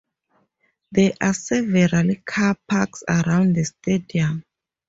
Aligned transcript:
There 0.93 1.13
are 1.21 1.33
several 1.35 2.15
car 2.25 2.57
parks 2.67 3.03
around 3.07 3.53
the 3.55 3.63
stadium. 3.65 4.43